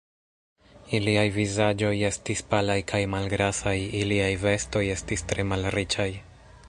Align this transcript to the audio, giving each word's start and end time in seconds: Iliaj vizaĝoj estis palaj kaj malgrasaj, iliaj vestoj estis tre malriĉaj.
Iliaj 0.99 1.25
vizaĝoj 1.35 1.91
estis 2.09 2.41
palaj 2.53 2.79
kaj 2.93 3.03
malgrasaj, 3.17 3.77
iliaj 4.01 4.33
vestoj 4.47 4.85
estis 4.99 5.27
tre 5.33 5.47
malriĉaj. 5.53 6.09